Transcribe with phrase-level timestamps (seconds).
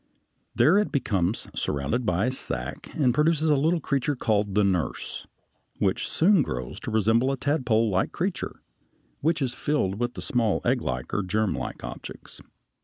[0.55, 5.27] There it becomes surrounded by a sack and produces a little creature called the nurse
[5.79, 8.61] (b), which soon grows to resemble the tadpolelike creature (C),
[9.19, 12.43] which is filled with small egglike or germlike objects (a).